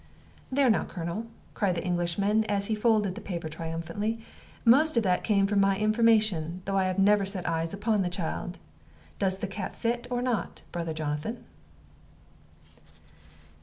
"There 0.51 0.67
now, 0.67 0.83
Colonel," 0.85 1.27
cried 1.53 1.75
the 1.75 1.85
Englishman, 1.85 2.43
as 2.45 2.65
he 2.65 2.73
folded 2.73 3.13
the 3.13 3.21
paper 3.21 3.47
triumphantly; 3.47 4.17
"most 4.65 4.97
of 4.97 5.03
that 5.03 5.23
came 5.23 5.45
from 5.45 5.59
my 5.61 5.77
information, 5.77 6.63
though 6.65 6.75
I 6.79 6.91
never 6.97 7.23
set 7.23 7.47
eyes 7.47 7.71
upon 7.71 8.01
the 8.01 8.09
child. 8.09 8.57
Does 9.19 9.37
the 9.37 9.47
cap 9.47 9.75
fit 9.75 10.07
or 10.09 10.23
not, 10.23 10.61
Brother 10.71 10.93
Jonathan?" 10.95 11.43